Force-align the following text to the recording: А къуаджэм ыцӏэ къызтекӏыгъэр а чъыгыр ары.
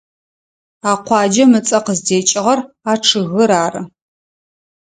А 0.89 0.93
къуаджэм 1.05 1.51
ыцӏэ 1.59 1.79
къызтекӏыгъэр 1.85 2.59
а 2.91 2.93
чъыгыр 3.05 3.51
ары. 3.63 3.81